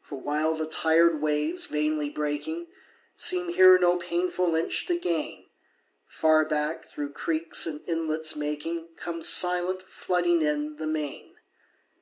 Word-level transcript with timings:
For 0.00 0.18
while 0.18 0.54
the 0.54 0.64
tired 0.64 1.20
waves, 1.20 1.66
vainly 1.66 2.08
breaking, 2.08 2.68
Seem 3.14 3.50
here 3.50 3.76
no 3.78 3.98
painful 3.98 4.54
inch 4.54 4.86
to 4.86 4.96
gain, 4.98 5.50
Far 6.06 6.46
back, 6.46 6.86
through 6.88 7.12
creeks 7.12 7.66
and 7.66 7.86
inlets 7.86 8.34
making, 8.34 8.88
Comes 8.96 9.28
silent, 9.28 9.82
flooding 9.82 10.40
in, 10.40 10.76
the 10.76 10.86
main. 10.86 11.34